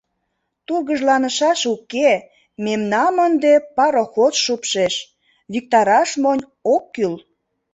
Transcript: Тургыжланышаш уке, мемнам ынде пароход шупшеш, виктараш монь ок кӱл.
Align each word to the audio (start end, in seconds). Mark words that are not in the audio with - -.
Тургыжланышаш 0.67 1.61
уке, 1.73 2.11
мемнам 2.65 3.15
ынде 3.27 3.53
пароход 3.75 4.33
шупшеш, 4.43 4.95
виктараш 5.53 6.09
монь 6.23 6.43
ок 6.73 6.83
кӱл. 6.95 7.13